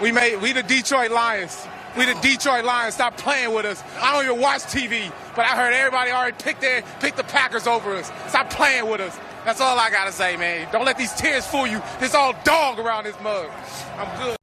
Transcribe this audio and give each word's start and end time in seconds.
We 0.00 0.12
made 0.12 0.36
we 0.40 0.52
the 0.52 0.62
Detroit 0.62 1.10
Lions. 1.10 1.66
We 1.96 2.04
the 2.04 2.14
Detroit 2.20 2.64
Lions. 2.64 2.94
Stop 2.94 3.16
playing 3.16 3.52
with 3.52 3.64
us. 3.64 3.82
I 4.00 4.12
don't 4.12 4.24
even 4.24 4.40
watch 4.40 4.62
TV, 4.62 5.12
but 5.34 5.44
I 5.44 5.56
heard 5.56 5.72
everybody 5.72 6.12
already 6.12 6.36
picked 6.40 6.60
their 6.60 6.82
pick 7.00 7.16
the 7.16 7.24
Packers 7.24 7.66
over 7.66 7.96
us. 7.96 8.12
Stop 8.28 8.50
playing 8.50 8.88
with 8.88 9.00
us. 9.00 9.18
That's 9.44 9.60
all 9.60 9.78
I 9.78 9.90
gotta 9.90 10.12
say, 10.12 10.36
man. 10.36 10.68
Don't 10.70 10.84
let 10.84 10.98
these 10.98 11.12
tears 11.14 11.46
fool 11.46 11.66
you. 11.66 11.82
It's 12.00 12.14
all 12.14 12.34
dog 12.44 12.78
around 12.78 13.04
this 13.04 13.16
mug. 13.22 13.50
I'm 13.96 14.22
good. 14.22 14.37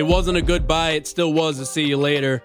It 0.00 0.06
wasn't 0.06 0.38
a 0.38 0.40
goodbye. 0.40 0.92
It 0.92 1.06
still 1.06 1.30
was 1.30 1.58
a 1.58 1.66
see 1.66 1.84
you 1.86 1.98
later. 1.98 2.42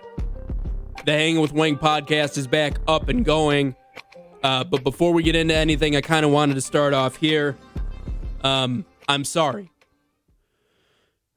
The 1.05 1.13
Hanging 1.13 1.39
with 1.39 1.53
Wang 1.53 1.77
podcast 1.77 2.37
is 2.37 2.47
back 2.47 2.79
up 2.85 3.07
and 3.07 3.23
going. 3.23 3.77
Uh, 4.43 4.65
but 4.65 4.83
before 4.83 5.13
we 5.13 5.23
get 5.23 5.37
into 5.37 5.55
anything, 5.55 5.95
I 5.95 6.01
kind 6.01 6.25
of 6.25 6.33
wanted 6.33 6.55
to 6.55 6.61
start 6.61 6.93
off 6.93 7.15
here. 7.15 7.55
Um, 8.43 8.83
I'm 9.07 9.23
sorry 9.23 9.71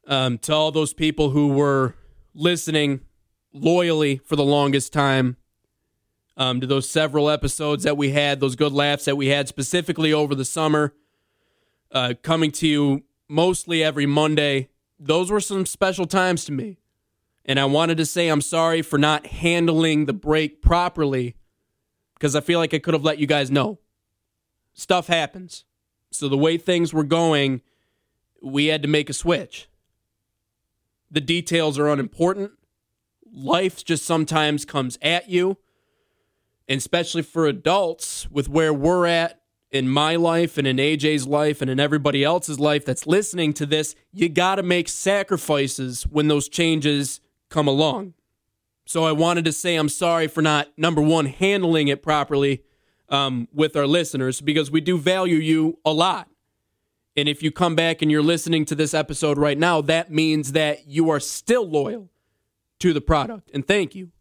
um, 0.08 0.38
to 0.38 0.52
all 0.52 0.72
those 0.72 0.92
people 0.92 1.30
who 1.30 1.52
were 1.52 1.94
listening 2.34 3.02
loyally 3.52 4.16
for 4.24 4.34
the 4.34 4.42
longest 4.42 4.92
time. 4.92 5.36
Um, 6.36 6.60
to 6.60 6.66
those 6.66 6.90
several 6.90 7.30
episodes 7.30 7.84
that 7.84 7.96
we 7.96 8.10
had, 8.10 8.40
those 8.40 8.56
good 8.56 8.72
laughs 8.72 9.04
that 9.04 9.14
we 9.14 9.28
had 9.28 9.46
specifically 9.46 10.12
over 10.12 10.34
the 10.34 10.44
summer, 10.44 10.94
uh, 11.92 12.14
coming 12.22 12.50
to 12.50 12.66
you 12.66 13.04
mostly 13.28 13.84
every 13.84 14.06
Monday. 14.06 14.68
Those 14.98 15.30
were 15.30 15.40
some 15.40 15.66
special 15.66 16.06
times 16.06 16.44
to 16.46 16.52
me. 16.52 16.78
And 17.44 17.58
I 17.58 17.64
wanted 17.64 17.96
to 17.98 18.06
say 18.06 18.28
I'm 18.28 18.40
sorry 18.40 18.82
for 18.82 18.98
not 18.98 19.26
handling 19.26 20.04
the 20.04 20.12
break 20.12 20.60
properly 20.60 21.36
because 22.14 22.36
I 22.36 22.40
feel 22.40 22.58
like 22.58 22.74
I 22.74 22.78
could 22.78 22.94
have 22.94 23.04
let 23.04 23.18
you 23.18 23.26
guys 23.26 23.50
know. 23.50 23.78
Stuff 24.74 25.06
happens. 25.06 25.64
So 26.10 26.28
the 26.28 26.36
way 26.36 26.58
things 26.58 26.92
were 26.92 27.04
going, 27.04 27.62
we 28.42 28.66
had 28.66 28.82
to 28.82 28.88
make 28.88 29.08
a 29.08 29.14
switch. 29.14 29.68
The 31.10 31.20
details 31.20 31.78
are 31.78 31.88
unimportant. 31.88 32.52
Life 33.32 33.84
just 33.84 34.04
sometimes 34.04 34.64
comes 34.64 34.98
at 35.00 35.28
you. 35.28 35.56
And 36.68 36.78
especially 36.78 37.22
for 37.22 37.46
adults, 37.46 38.30
with 38.30 38.48
where 38.48 38.74
we're 38.74 39.06
at 39.06 39.37
in 39.70 39.88
my 39.88 40.16
life 40.16 40.56
and 40.56 40.66
in 40.66 40.78
AJ's 40.78 41.26
life 41.26 41.60
and 41.60 41.70
in 41.70 41.78
everybody 41.78 42.24
else's 42.24 42.58
life 42.58 42.84
that's 42.84 43.06
listening 43.06 43.52
to 43.54 43.66
this, 43.66 43.94
you 44.12 44.28
got 44.28 44.56
to 44.56 44.62
make 44.62 44.88
sacrifices 44.88 46.04
when 46.04 46.28
those 46.28 46.48
changes 46.48 47.20
come 47.50 47.68
along. 47.68 48.14
So 48.86 49.04
I 49.04 49.12
wanted 49.12 49.44
to 49.44 49.52
say 49.52 49.76
I'm 49.76 49.90
sorry 49.90 50.28
for 50.28 50.40
not, 50.40 50.68
number 50.78 51.02
one, 51.02 51.26
handling 51.26 51.88
it 51.88 52.02
properly 52.02 52.62
um, 53.10 53.48
with 53.52 53.76
our 53.76 53.86
listeners 53.86 54.40
because 54.40 54.70
we 54.70 54.80
do 54.80 54.96
value 54.96 55.36
you 55.36 55.78
a 55.84 55.92
lot. 55.92 56.28
And 57.16 57.28
if 57.28 57.42
you 57.42 57.50
come 57.50 57.74
back 57.74 58.00
and 58.00 58.10
you're 58.10 58.22
listening 58.22 58.64
to 58.66 58.74
this 58.74 58.94
episode 58.94 59.38
right 59.38 59.58
now, 59.58 59.80
that 59.82 60.10
means 60.10 60.52
that 60.52 60.86
you 60.86 61.10
are 61.10 61.20
still 61.20 61.68
loyal 61.68 62.10
to 62.78 62.92
the 62.92 63.00
product. 63.00 63.50
And 63.52 63.66
thank 63.66 63.94
you. 63.94 64.12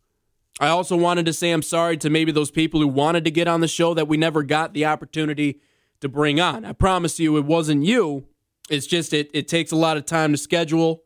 I 0.59 0.69
also 0.69 0.95
wanted 0.95 1.25
to 1.27 1.33
say 1.33 1.52
I'm 1.52 1.61
sorry 1.61 1.97
to 1.97 2.09
maybe 2.09 2.31
those 2.31 2.52
people 2.52 2.80
who 2.80 2.88
wanted 2.88 3.25
to 3.25 3.31
get 3.31 3.47
on 3.47 3.61
the 3.61 3.67
show 3.67 3.94
that 3.94 4.08
we 4.08 4.17
never 4.17 4.44
got 4.44 4.73
the 4.73 4.86
opportunity 4.86 5.61
to 6.02 6.09
bring 6.09 6.39
on. 6.39 6.66
I 6.66 6.73
promise 6.73 7.19
you 7.19 7.38
it 7.38 7.45
wasn't 7.45 7.86
you. 7.86 8.25
It's 8.69 8.88
just 8.88 9.14
it, 9.14 9.30
it 9.33 9.47
takes 9.47 9.72
a 9.72 9.75
lot 9.75 9.97
of 9.97 10.05
time 10.05 10.31
to 10.31 10.38
schedule 10.38 11.03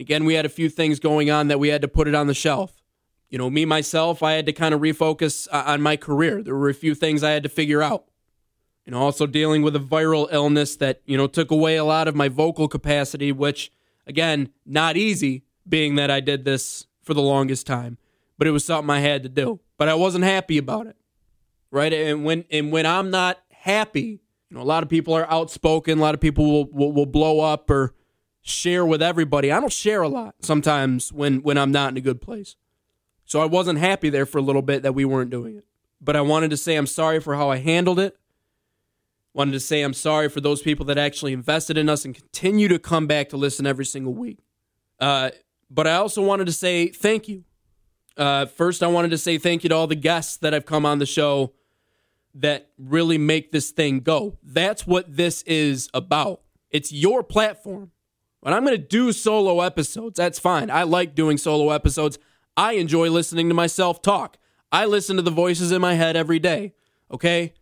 Again, 0.00 0.24
we 0.24 0.32
had 0.32 0.46
a 0.46 0.50
few 0.50 0.70
things 0.70 0.98
going 0.98 1.30
on 1.30 1.48
that 1.48 1.60
we 1.60 1.68
had 1.68 1.82
to 1.82 1.88
put 1.88 2.08
it 2.08 2.14
on 2.14 2.26
the 2.26 2.34
shelf. 2.34 2.82
You 3.28 3.36
know, 3.36 3.50
me, 3.50 3.66
myself, 3.66 4.22
I 4.22 4.32
had 4.32 4.46
to 4.46 4.52
kind 4.52 4.74
of 4.74 4.80
refocus 4.80 5.46
uh, 5.52 5.64
on 5.66 5.82
my 5.82 5.96
career. 5.96 6.42
There 6.42 6.56
were 6.56 6.70
a 6.70 6.74
few 6.74 6.94
things 6.94 7.22
I 7.22 7.32
had 7.32 7.42
to 7.42 7.50
figure 7.50 7.82
out. 7.82 8.06
And 8.86 8.94
also 8.94 9.26
dealing 9.26 9.60
with 9.60 9.76
a 9.76 9.80
viral 9.80 10.26
illness 10.32 10.74
that, 10.76 11.02
you 11.04 11.18
know, 11.18 11.26
took 11.26 11.50
away 11.50 11.76
a 11.76 11.84
lot 11.84 12.08
of 12.08 12.16
my 12.16 12.28
vocal 12.28 12.66
capacity, 12.66 13.30
which, 13.30 13.70
again, 14.06 14.48
not 14.64 14.96
easy, 14.96 15.44
being 15.68 15.96
that 15.96 16.10
I 16.10 16.20
did 16.20 16.46
this 16.46 16.86
for 17.02 17.12
the 17.12 17.20
longest 17.20 17.66
time. 17.66 17.98
But 18.40 18.46
it 18.46 18.52
was 18.52 18.64
something 18.64 18.88
I 18.88 19.00
had 19.00 19.22
to 19.24 19.28
do. 19.28 19.60
But 19.76 19.90
I 19.90 19.94
wasn't 19.94 20.24
happy 20.24 20.56
about 20.56 20.86
it. 20.86 20.96
Right? 21.70 21.92
And 21.92 22.24
when 22.24 22.46
and 22.50 22.72
when 22.72 22.86
I'm 22.86 23.10
not 23.10 23.38
happy, 23.50 24.22
you 24.48 24.56
know, 24.56 24.62
a 24.62 24.64
lot 24.64 24.82
of 24.82 24.88
people 24.88 25.12
are 25.12 25.30
outspoken, 25.30 25.98
a 25.98 26.00
lot 26.00 26.14
of 26.14 26.22
people 26.22 26.46
will, 26.46 26.64
will, 26.72 26.90
will 26.90 27.06
blow 27.06 27.40
up 27.40 27.68
or 27.68 27.94
share 28.40 28.86
with 28.86 29.02
everybody. 29.02 29.52
I 29.52 29.60
don't 29.60 29.70
share 29.70 30.00
a 30.00 30.08
lot 30.08 30.36
sometimes 30.40 31.12
when 31.12 31.42
when 31.42 31.58
I'm 31.58 31.70
not 31.70 31.90
in 31.90 31.98
a 31.98 32.00
good 32.00 32.22
place. 32.22 32.56
So 33.26 33.42
I 33.42 33.44
wasn't 33.44 33.78
happy 33.78 34.08
there 34.08 34.24
for 34.24 34.38
a 34.38 34.42
little 34.42 34.62
bit 34.62 34.84
that 34.84 34.94
we 34.94 35.04
weren't 35.04 35.30
doing 35.30 35.56
it. 35.56 35.66
But 36.00 36.16
I 36.16 36.22
wanted 36.22 36.48
to 36.48 36.56
say 36.56 36.76
I'm 36.76 36.86
sorry 36.86 37.20
for 37.20 37.36
how 37.36 37.50
I 37.50 37.58
handled 37.58 37.98
it. 37.98 38.16
Wanted 39.34 39.52
to 39.52 39.60
say 39.60 39.82
I'm 39.82 39.92
sorry 39.92 40.30
for 40.30 40.40
those 40.40 40.62
people 40.62 40.86
that 40.86 40.96
actually 40.96 41.34
invested 41.34 41.76
in 41.76 41.90
us 41.90 42.06
and 42.06 42.14
continue 42.14 42.68
to 42.68 42.78
come 42.78 43.06
back 43.06 43.28
to 43.28 43.36
listen 43.36 43.66
every 43.66 43.84
single 43.84 44.14
week. 44.14 44.38
Uh, 44.98 45.30
but 45.70 45.86
I 45.86 45.96
also 45.96 46.22
wanted 46.24 46.46
to 46.46 46.52
say 46.52 46.88
thank 46.88 47.28
you. 47.28 47.44
Uh, 48.16 48.46
first, 48.46 48.82
I 48.82 48.86
wanted 48.88 49.10
to 49.10 49.18
say 49.18 49.38
thank 49.38 49.62
you 49.62 49.68
to 49.68 49.74
all 49.74 49.86
the 49.86 49.94
guests 49.94 50.36
that 50.38 50.52
have 50.52 50.66
come 50.66 50.84
on 50.84 50.98
the 50.98 51.06
show 51.06 51.52
that 52.34 52.70
really 52.78 53.18
make 53.18 53.52
this 53.52 53.70
thing 53.70 54.00
go. 54.00 54.38
That's 54.42 54.86
what 54.86 55.16
this 55.16 55.42
is 55.42 55.88
about. 55.94 56.42
It's 56.70 56.92
your 56.92 57.22
platform. 57.22 57.90
When 58.40 58.54
I'm 58.54 58.64
going 58.64 58.76
to 58.76 58.82
do 58.82 59.12
solo 59.12 59.60
episodes, 59.60 60.16
that's 60.16 60.38
fine. 60.38 60.70
I 60.70 60.84
like 60.84 61.14
doing 61.14 61.36
solo 61.36 61.70
episodes. 61.70 62.18
I 62.56 62.72
enjoy 62.72 63.10
listening 63.10 63.48
to 63.48 63.54
myself 63.54 64.00
talk. 64.00 64.38
I 64.72 64.84
listen 64.84 65.16
to 65.16 65.22
the 65.22 65.30
voices 65.30 65.72
in 65.72 65.80
my 65.80 65.94
head 65.94 66.16
every 66.16 66.38
day. 66.38 66.72
Okay? 67.10 67.52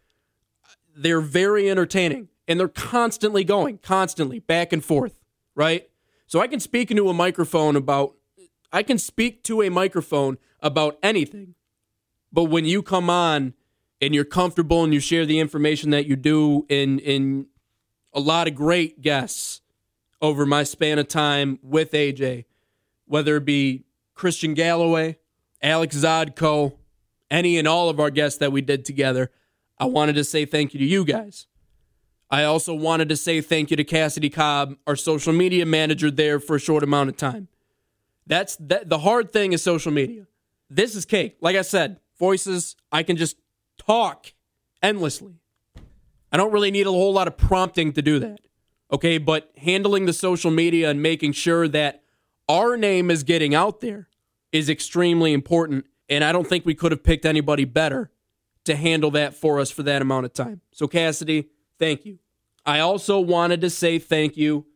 They're 0.97 1.21
very 1.21 1.71
entertaining 1.71 2.29
and 2.47 2.61
they're 2.61 2.69
constantly 2.69 3.45
going, 3.45 3.79
constantly 3.79 4.39
back 4.39 4.73
and 4.73 4.85
forth, 4.85 5.19
right? 5.55 5.89
So 6.27 6.41
I 6.41 6.47
can 6.47 6.61
speak 6.61 6.91
into 6.91 7.09
a 7.09 7.15
microphone 7.15 7.77
about 7.77 8.15
I 8.73 8.83
can 8.83 8.99
speak 8.99 9.43
to 9.45 9.62
a 9.62 9.71
microphone 9.71 10.39
about 10.61 10.99
anything. 11.03 11.55
But 12.33 12.45
when 12.45 12.65
you 12.65 12.83
come 12.83 13.09
on 13.09 13.55
and 14.01 14.15
you're 14.15 14.25
comfortable 14.25 14.84
and 14.84 14.93
you 14.93 15.01
share 15.01 15.25
the 15.27 15.39
information 15.39 15.91
that 15.91 16.06
you 16.06 16.17
do 16.17 16.67
in 16.69 16.99
in 16.99 17.47
a 18.12 18.21
lot 18.21 18.49
of 18.49 18.55
great 18.55 19.01
guests 19.01 19.61
over 20.21 20.45
my 20.45 20.65
span 20.65 20.99
of 20.99 21.09
time 21.09 21.59
with 21.62 21.93
AJ, 21.93 22.45
whether 23.06 23.37
it 23.37 23.45
be 23.45 23.84
Christian 24.15 24.55
Galloway, 24.55 25.17
Alex 25.62 25.97
Zodko, 25.97 26.75
any 27.31 27.59
and 27.59 27.69
all 27.69 27.89
of 27.89 28.00
our 28.00 28.11
guests 28.11 28.39
that 28.39 28.53
we 28.53 28.61
did 28.61 28.85
together. 28.85 29.31
I 29.79 29.85
wanted 29.85 30.15
to 30.15 30.25
say 30.25 30.45
thank 30.45 30.75
you 30.75 30.81
to 30.81 30.87
you 30.87 31.05
guys. 31.05 31.47
I 32.31 32.45
also 32.45 32.75
wanted 32.75 33.09
to 33.09 33.17
say 33.17 33.41
thank 33.41 33.71
you 33.71 33.77
to 33.77 33.85
Cassidy 33.85 34.29
Cobb, 34.29 34.77
our 34.87 34.97
social 34.97 35.33
media 35.33 35.65
manager 35.65 36.11
there 36.11 36.41
for 36.41 36.56
a 36.56 36.61
short 36.61 36.83
amount 36.83 37.09
of 37.09 37.17
time. 37.17 37.49
That's 38.28 38.56
that, 38.56 38.89
the 38.89 38.99
hard 38.99 39.33
thing 39.33 39.53
is 39.53 39.62
social 39.62 39.91
media. 39.91 40.27
This 40.71 40.94
is 40.94 41.05
cake. 41.05 41.39
Like 41.41 41.56
I 41.56 41.62
said, 41.62 41.99
voices, 42.19 42.77
I 42.93 43.03
can 43.03 43.16
just 43.16 43.37
talk 43.78 44.33
endlessly. 44.83 45.41
I 46.31 46.37
don't 46.37 46.53
really 46.53 46.71
need 46.71 46.87
a 46.87 46.91
whole 46.91 47.12
lot 47.12 47.27
of 47.27 47.38
prompting 47.38 47.93
to 47.94 48.03
do 48.03 48.19
that. 48.21 48.41
Okay, 48.93 49.19
but 49.19 49.50
handling 49.56 50.06
the 50.06 50.12
social 50.12 50.50
media 50.50 50.91
and 50.91 51.03
making 51.03 51.33
sure 51.33 51.69
that 51.69 52.03
our 52.49 52.77
name 52.77 53.11
is 53.11 53.22
getting 53.22 53.55
out 53.55 53.81
there 53.81 54.09
is 54.53 54.69
extremely 54.69 55.33
important. 55.33 55.87
And 56.09 56.22
I 56.22 56.33
don't 56.33 56.47
think 56.47 56.65
we 56.65 56.75
could 56.75 56.93
have 56.93 57.03
picked 57.03 57.25
anybody 57.27 57.65
better 57.65 58.11
to 58.65 58.77
handle 58.77 59.11
that 59.12 59.34
for 59.34 59.59
us 59.61 59.71
for 59.71 59.83
that 59.84 60.03
amount 60.03 60.27
of 60.27 60.33
time. 60.33 60.61
So, 60.72 60.87
Cassidy, 60.87 61.49
thank 61.78 62.05
you. 62.05 62.19
I 62.65 62.81
also 62.81 63.21
wanted 63.21 63.61
to 63.62 63.71
say 63.71 63.99
thank 63.99 64.37
you 64.37 64.67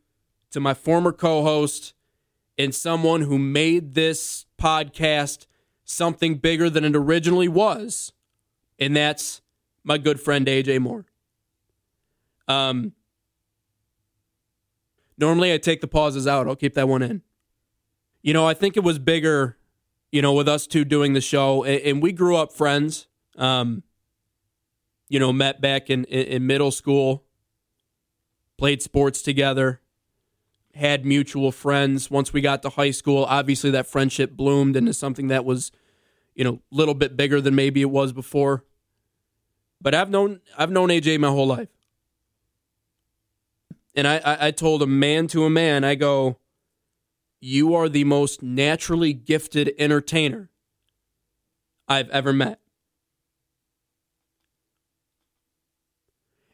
to 0.51 0.61
my 0.61 0.75
former 0.75 1.13
co 1.13 1.43
host 1.43 1.95
and 2.63 2.75
someone 2.75 3.23
who 3.23 3.39
made 3.39 3.95
this 3.95 4.47
podcast 4.59 5.47
something 5.85 6.37
bigger 6.37 6.71
than 6.71 6.85
it 6.85 6.95
originally 6.95 7.49
was. 7.49 8.13
And 8.79 8.97
that's 8.97 9.43
my 9.85 9.99
good 9.99 10.21
friend 10.21 10.47
AJ 10.47 10.81
Moore. 10.81 11.07
Um, 12.49 12.93
Normally, 15.19 15.53
I 15.53 15.59
take 15.59 15.81
the 15.81 15.87
pauses 15.87 16.27
out. 16.27 16.49
I'll 16.49 16.57
keep 16.57 16.75
that 16.75 16.89
one 16.89 17.03
in. 17.03 17.23
You 18.23 18.33
know, 18.33 18.47
I 18.47 18.55
think 18.55 18.77
it 18.77 18.83
was 18.83 18.99
bigger, 18.99 19.59
you 20.11 20.23
know, 20.23 20.33
with 20.33 20.49
us 20.49 20.67
two 20.67 20.85
doing 20.85 21.13
the 21.13 21.21
show, 21.21 21.65
and, 21.65 21.81
and 21.83 22.03
we 22.03 22.13
grew 22.13 22.37
up 22.37 22.53
friends. 22.53 23.07
Um, 23.37 23.83
you 25.09 25.19
know, 25.19 25.33
met 25.33 25.61
back 25.61 25.91
in, 25.91 26.05
in, 26.05 26.27
in 26.27 26.47
middle 26.47 26.71
school, 26.71 27.25
played 28.57 28.83
sports 28.83 29.21
together, 29.21 29.82
had 30.75 31.05
mutual 31.05 31.53
friends. 31.53 32.11
Once 32.11 32.33
we 32.33 32.41
got 32.41 32.63
to 32.63 32.71
high 32.71 32.91
school, 32.91 33.25
obviously 33.25 33.71
that 33.71 33.87
friendship 33.87 34.33
bloomed 34.33 34.77
into 34.77 34.95
something 34.95 35.29
that 35.29 35.45
was, 35.45 35.71
you 36.35 36.45
know, 36.45 36.61
a 36.73 36.75
little 36.75 36.95
bit 36.95 37.17
bigger 37.17 37.41
than 37.41 37.55
maybe 37.55 37.83
it 37.83 37.91
was 37.91 38.13
before. 38.13 38.65
But 39.81 39.95
I've 39.95 40.11
known 40.11 40.41
I've 40.57 40.71
known 40.71 40.89
AJ 40.89 41.19
my 41.19 41.29
whole 41.29 41.47
life. 41.47 41.69
And 43.95 44.09
I, 44.09 44.17
I, 44.19 44.47
I 44.47 44.51
told 44.51 44.83
a 44.83 44.87
man 44.87 45.27
to 45.29 45.45
a 45.45 45.51
man, 45.51 45.85
I 45.85 45.97
go, 45.97 46.39
you 47.41 47.75
are 47.75 47.89
the 47.89 48.05
most 48.05 48.43
naturally 48.43 49.13
gifted 49.13 49.75
entertainer 49.79 50.49
I've 51.89 52.09
ever 52.11 52.33
met. 52.33 52.61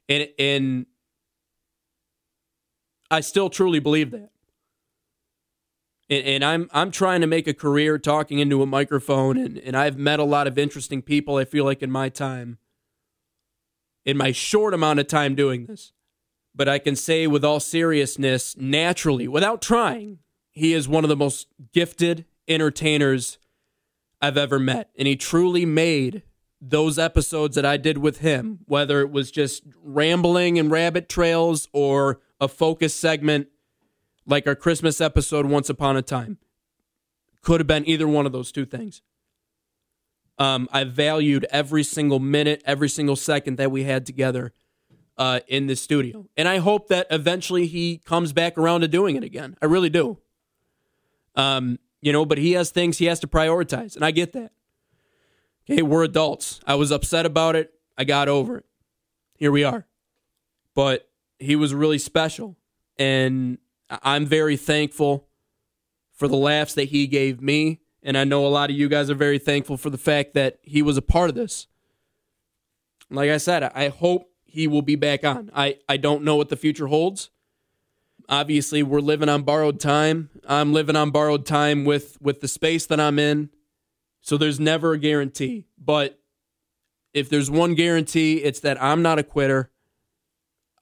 And 0.09 0.29
and 0.39 0.87
I 3.11 3.21
still 3.21 3.51
truly 3.51 3.79
believe 3.79 4.11
that. 4.11 4.31
And, 6.11 6.27
and, 6.27 6.45
I'm 6.45 6.71
I'm 6.73 6.91
trying 6.91 7.21
to 7.21 7.27
make 7.27 7.47
a 7.47 7.55
career 7.55 7.99
talking 7.99 8.39
into 8.39 8.63
a 8.63 8.67
microphone, 8.67 9.37
and, 9.37 9.59
and 9.59 9.77
I've 9.77 9.99
met 9.99 10.19
a 10.19 10.25
lot 10.25 10.47
of 10.47 10.59
interesting 10.59 11.03
people. 11.03 11.37
I 11.37 11.45
feel 11.45 11.65
like 11.65 11.83
in 11.83 11.91
my 11.91 12.09
time, 12.09 12.59
in 14.07 14.17
my 14.17 14.33
short 14.33 14.73
amount 14.73 15.01
of 15.01 15.07
time 15.07 15.35
doing 15.35 15.67
this, 15.67 15.93
but 16.55 16.69
I 16.69 16.79
can 16.79 16.97
say 16.97 17.27
with 17.27 17.45
all 17.45 17.61
seriousness, 17.61 18.57
naturally, 18.57 19.29
without 19.29 19.61
trying, 19.61 20.21
he 20.51 20.73
is 20.73 20.89
one 20.89 21.05
of 21.05 21.09
the 21.09 21.17
most 21.17 21.47
gifted 21.75 22.25
entertainers 22.49 23.39
I've 24.21 24.39
ever 24.39 24.59
met, 24.59 24.91
and 24.99 25.07
he 25.07 25.15
truly 25.15 25.67
made 25.67 26.23
those 26.61 26.99
episodes 26.99 27.55
that 27.55 27.67
I 27.67 27.77
did 27.77 27.99
with 27.99 28.19
him, 28.19 28.61
whether 28.65 29.01
it 29.01 29.11
was 29.11 29.31
just 29.31 29.63
rambling 29.83 30.59
and 30.59 30.71
rabbit 30.71 31.09
trails 31.09 31.69
or 31.73 32.21
a 32.41 32.49
focus 32.49 32.95
segment 32.95 33.49
like 34.27 34.47
our 34.47 34.55
Christmas 34.55 35.01
episode 35.01 35.47
Once 35.47 35.69
Upon 35.69 35.97
a 35.97 36.03
Time. 36.03 36.39
Could 37.43 37.61
have 37.61 37.67
been 37.67 37.89
either 37.89 38.07
one 38.07 38.27
of 38.27 38.33
those 38.33 38.53
two 38.53 38.67
things. 38.67 39.03
Um, 40.39 40.69
I 40.73 40.85
valued 40.85 41.47
every 41.51 41.83
single 41.83 42.21
minute, 42.21 42.63
every 42.65 42.89
single 42.89 43.17
second 43.17 43.57
that 43.57 43.71
we 43.71 43.85
had 43.85 44.07
together 44.07 44.53
uh, 45.17 45.41
in 45.49 45.67
the 45.67 45.75
studio. 45.75 46.29
And 46.37 46.47
I 46.47 46.59
hope 46.59 46.89
that 46.89 47.09
eventually 47.11 47.67
he 47.67 47.99
comes 47.99 48.33
back 48.33 48.57
around 48.57 48.83
to 48.83 48.89
doing 48.89 49.17
it 49.17 49.25
again. 49.25 49.57
I 49.61 49.67
really 49.67 49.91
do. 49.91 50.19
Um, 51.35 51.79
you 52.01 52.13
know, 52.13 52.25
but 52.25 52.39
he 52.39 52.53
has 52.53 52.71
things 52.71 52.99
he 52.99 53.07
has 53.07 53.19
to 53.21 53.27
prioritize, 53.27 53.97
and 53.97 54.05
I 54.05 54.13
get 54.13 54.33
that. 54.33 54.53
Okay, 55.69 55.83
we're 55.83 56.05
adults. 56.05 56.61
I 56.67 56.77
was 56.77 56.93
upset 56.93 57.27
about 57.27 57.57
it. 57.57 57.73
I 57.97 58.05
got 58.05 58.29
over 58.29 58.59
it. 58.59 58.65
Here 59.37 59.51
we 59.51 59.65
are. 59.65 59.87
But 60.75 61.09
he 61.39 61.57
was 61.57 61.75
really 61.75 61.99
special. 61.99 62.57
And 62.99 63.59
I'm 63.91 64.27
very 64.27 64.57
thankful 64.57 65.29
for 66.13 66.29
the 66.29 66.37
laughs 66.37 66.75
that 66.75 66.87
he 66.87 67.07
gave 67.07 67.41
me. 67.41 67.81
And 68.03 68.17
I 68.17 68.25
know 68.25 68.47
a 68.47 68.49
lot 68.49 68.71
of 68.71 68.77
you 68.77 68.89
guys 68.89 69.11
are 69.11 69.15
very 69.15 69.39
thankful 69.39 69.77
for 69.77 69.91
the 69.91 69.99
fact 69.99 70.35
that 70.35 70.59
he 70.63 70.83
was 70.83 70.97
a 70.97 71.03
part 71.03 71.31
of 71.31 71.37
this. 71.37 71.67
Like 73.11 73.31
I 73.31 73.39
said, 73.39 73.63
I 73.63 73.89
hope 73.89 74.31
he 74.45 74.67
will 74.67 74.83
be 74.83 74.97
back 74.97 75.25
on. 75.25 75.51
I, 75.55 75.79
I 75.89 75.97
don't 75.97 76.25
know 76.25 76.37
what 76.37 76.49
the 76.49 76.57
future 76.57 76.87
holds. 76.87 77.31
Obviously, 78.29 78.83
we're 78.83 79.01
living 79.01 79.29
on 79.29 79.43
borrowed 79.43 79.81
time. 79.81 80.29
I'm 80.47 80.73
living 80.73 80.97
on 80.97 81.11
borrowed 81.11 81.47
time 81.47 81.85
with, 81.85 82.21
with 82.21 82.41
the 82.41 82.49
space 82.49 82.85
that 82.87 83.01
I'm 83.01 83.19
in 83.19 83.51
so 84.21 84.37
there's 84.37 84.61
never 84.61 84.93
a 84.93 84.99
guarantee. 84.99 85.67
But 85.79 86.21
if 87.15 87.31
there's 87.31 87.51
one 87.51 87.75
guarantee, 87.75 88.43
it's 88.43 88.61
that 88.61 88.83
I'm 88.83 89.01
not 89.01 89.19
a 89.19 89.23
quitter. 89.23 89.71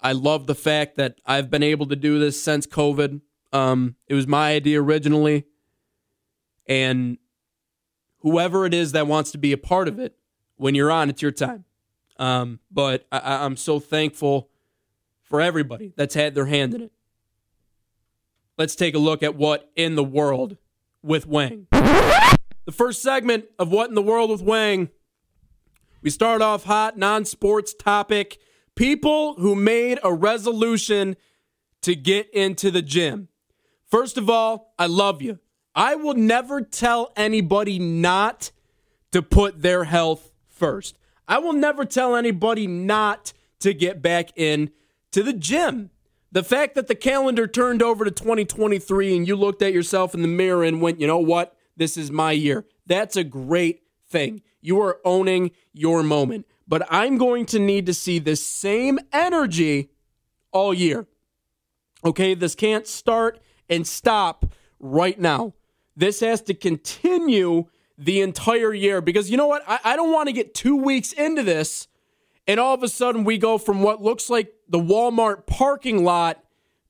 I 0.07 0.13
love 0.13 0.47
the 0.47 0.55
fact 0.55 0.99
that 0.99 1.21
I've 1.27 1.51
been 1.51 1.65
able 1.65 1.87
to 1.87 1.97
do 1.97 2.21
this 2.21 2.41
since 2.41 2.65
COVID. 2.65 3.23
Um, 3.53 3.97
it 4.07 4.15
was 4.15 4.29
my 4.29 4.53
idea 4.53 4.81
originally. 4.81 5.47
And 6.69 7.19
whoever 8.21 8.67
it 8.67 8.73
is 8.73 8.93
that 8.93 9.09
wants 9.09 9.33
to 9.33 9.39
be 9.39 9.51
a 9.51 9.59
part 9.59 9.89
of 9.89 9.99
it, 9.99 10.15
when 10.59 10.77
you're 10.77 10.93
on, 10.93 11.11
it's 11.11 11.23
your 11.23 11.33
time. 11.33 11.65
Um, 12.21 12.61
but 12.71 13.05
I, 13.11 13.45
I'm 13.45 13.57
so 13.57 13.81
thankful 13.81 14.49
for 15.25 15.41
everybody 15.41 15.93
that's 15.97 16.15
had 16.15 16.37
their 16.37 16.47
hand 16.47 16.75
in 16.75 16.83
it. 16.83 16.93
Let's 18.57 18.77
take 18.77 18.95
a 18.95 18.99
look 18.99 19.25
at 19.25 19.35
what 19.35 19.73
in 19.75 19.97
the 19.97 20.05
world 20.05 20.57
with 21.03 21.27
Wang. 21.27 21.67
The 21.73 22.73
first 22.73 23.03
segment 23.03 23.47
of 23.59 23.73
What 23.73 23.89
in 23.89 23.97
the 23.97 24.03
World 24.03 24.31
with 24.31 24.43
Wang. 24.43 24.89
We 26.01 26.11
start 26.11 26.43
off 26.43 26.63
hot, 26.63 26.97
non 26.97 27.25
sports 27.25 27.75
topic. 27.75 28.39
People 28.77 29.35
who 29.35 29.55
made 29.55 29.99
a 30.05 30.13
resolution 30.13 31.17
to 31.83 31.95
get 31.95 32.29
into 32.31 32.71
the 32.71 32.83
gym. 32.83 33.29
First 33.87 34.19
of 34.19 34.29
all, 34.29 34.75
I 34.79 34.87
love 34.87 35.23
you. 35.23 35.39
I 35.75 35.95
will 35.95 36.15
never 36.15 36.61
tell 36.61 37.13
anybody 37.17 37.79
not 37.79 38.51
to 39.13 39.23
put 39.23 39.63
their 39.63 39.85
health 39.85 40.31
first. 40.49 40.99
I 41.27 41.39
will 41.39 41.53
never 41.53 41.85
tell 41.85 42.15
anybody 42.15 42.67
not 42.67 43.33
to 43.61 43.73
get 43.73 44.03
back 44.03 44.31
in 44.37 44.71
to 45.13 45.23
the 45.23 45.33
gym. 45.33 45.91
The 46.33 46.45
fact 46.45 46.75
that 46.75 46.87
the 46.87 46.95
calendar 46.95 47.47
turned 47.47 47.83
over 47.83 48.05
to 48.05 48.11
2023 48.11 49.17
and 49.17 49.27
you 49.27 49.37
looked 49.37 49.63
at 49.63 49.73
yourself 49.73 50.15
in 50.15 50.23
the 50.23 50.29
mirror 50.29 50.65
and 50.65 50.83
went, 50.83 51.01
you 51.01 51.07
know 51.07 51.19
what? 51.19 51.57
This 51.77 51.97
is 51.97 52.11
my 52.11 52.33
year. 52.33 52.67
That's 52.87 53.17
a 53.17 53.25
great 53.25 53.83
thing. 54.09 54.43
You 54.61 54.81
are 54.83 54.99
owning 55.05 55.53
your 55.73 56.03
moment. 56.03 56.47
But 56.69 56.87
I'm 56.91 57.17
going 57.17 57.47
to 57.47 57.59
need 57.59 57.87
to 57.87 57.95
see 57.95 58.19
the 58.19 58.37
same 58.37 58.99
energy 59.13 59.91
all 60.53 60.75
year. 60.75 61.07
Okay, 62.05 62.35
this 62.35 62.55
can't 62.55 62.87
start 62.87 63.41
and 63.69 63.87
stop 63.87 64.47
right 64.79 65.19
now. 65.19 65.55
This 65.97 66.21
has 66.21 66.43
to 66.43 66.55
continue 66.55 67.67
the 67.99 68.21
entire 68.21 68.75
year 68.75 69.01
because 69.01 69.31
you 69.31 69.37
know 69.37 69.47
what? 69.47 69.63
I, 69.67 69.79
I 69.85 69.97
don't 69.97 70.13
want 70.13 70.29
to 70.29 70.33
get 70.33 70.55
two 70.55 70.77
weeks 70.77 71.13
into 71.13 71.43
this 71.43 71.89
and 72.47 72.61
all 72.61 72.75
of 72.75 72.83
a 72.83 72.89
sudden 72.89 73.25
we 73.25 73.39
go 73.39 73.59
from 73.59 73.83
what 73.83 74.03
looks 74.03 74.31
like 74.31 74.53
the 74.69 74.79
Walmart 74.79 75.47
parking 75.47 76.05
lot 76.05 76.43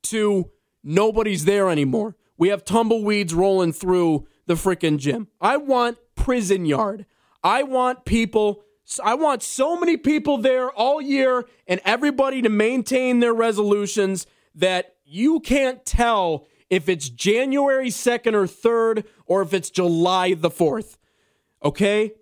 to 0.04 0.50
nobody's 0.82 1.44
there 1.44 1.70
anymore. 1.70 2.16
We 2.36 2.48
have 2.48 2.64
tumbleweeds 2.64 3.32
rolling 3.32 3.72
through 3.72 4.26
the 4.46 4.54
freaking 4.54 4.98
gym. 4.98 5.28
I 5.40 5.56
want 5.56 5.98
prison 6.14 6.66
yard. 6.66 7.06
I 7.42 7.62
want 7.62 8.04
people, 8.04 8.64
I 9.02 9.14
want 9.14 9.42
so 9.42 9.78
many 9.78 9.96
people 9.96 10.38
there 10.38 10.70
all 10.70 11.00
year 11.00 11.44
and 11.66 11.80
everybody 11.84 12.42
to 12.42 12.48
maintain 12.48 13.20
their 13.20 13.34
resolutions 13.34 14.26
that 14.54 14.96
you 15.04 15.40
can't 15.40 15.84
tell 15.84 16.46
if 16.70 16.88
it's 16.88 17.08
January 17.08 17.88
2nd 17.88 18.34
or 18.34 18.46
3rd 18.46 19.04
or 19.26 19.42
if 19.42 19.52
it's 19.52 19.70
July 19.70 20.34
the 20.34 20.50
4th. 20.50 20.96
Okay? 21.64 22.12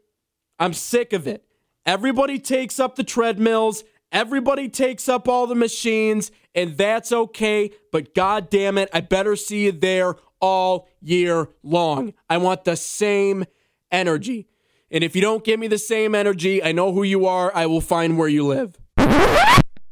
I'm 0.58 0.72
sick 0.72 1.12
of 1.12 1.26
it. 1.26 1.44
Everybody 1.87 2.38
takes 2.38 2.81
up 2.81 2.96
the 2.96 3.05
treadmills, 3.05 3.84
everybody 4.10 4.69
takes 4.69 5.08
up 5.08 5.28
all 5.28 5.46
the 5.46 5.55
machines, 5.55 6.31
and 6.55 6.76
that's 6.78 7.12
okay, 7.12 7.72
but 7.93 8.14
god 8.14 8.49
damn 8.49 8.78
it, 8.78 8.88
I 8.93 9.00
better 9.00 9.37
see 9.37 9.67
you 9.67 9.72
there 9.72 10.14
all 10.40 10.88
year 11.00 11.49
long. 11.62 12.14
I 12.31 12.38
want 12.38 12.64
the 12.64 12.76
same 12.76 13.44
energy. 13.90 14.49
And 14.94 15.03
if 15.03 15.17
you 15.17 15.20
don't 15.20 15.43
give 15.43 15.58
me 15.58 15.67
the 15.67 15.77
same 15.77 16.15
energy, 16.15 16.63
I 16.63 16.70
know 16.70 16.93
who 16.93 17.03
you 17.03 17.27
are. 17.27 17.51
I 17.53 17.67
will 17.67 17.81
find 17.81 18.17
where 18.17 18.29
you 18.29 18.46
live. 18.46 18.77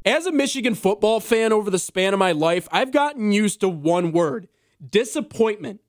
As 0.05 0.27
a 0.27 0.33
Michigan 0.33 0.77
football 0.77 1.19
fan 1.19 1.53
over 1.53 1.71
the 1.71 1.79
span 1.81 2.13
of 2.13 2.21
my 2.21 2.31
life, 2.31 2.69
I've 2.71 2.93
gotten 2.93 3.33
used 3.33 3.61
to 3.63 3.69
one 3.69 4.13
word 4.13 4.47
disappointment. 4.89 5.81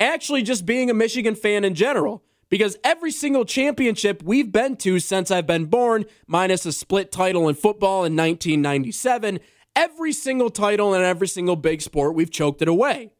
Actually, 0.00 0.42
just 0.42 0.66
being 0.66 0.90
a 0.90 0.94
Michigan 0.94 1.36
fan 1.36 1.64
in 1.64 1.76
general. 1.76 2.24
Because 2.48 2.76
every 2.82 3.12
single 3.12 3.44
championship 3.44 4.20
we've 4.24 4.50
been 4.50 4.74
to 4.78 4.98
since 4.98 5.30
I've 5.30 5.46
been 5.46 5.66
born, 5.66 6.04
minus 6.26 6.66
a 6.66 6.72
split 6.72 7.12
title 7.12 7.48
in 7.48 7.54
football 7.54 7.98
in 7.98 8.16
1997, 8.16 9.38
every 9.76 10.12
single 10.12 10.50
title 10.50 10.92
and 10.92 11.04
every 11.04 11.28
single 11.28 11.54
big 11.54 11.80
sport, 11.82 12.16
we've 12.16 12.32
choked 12.32 12.62
it 12.62 12.66
away. 12.66 13.12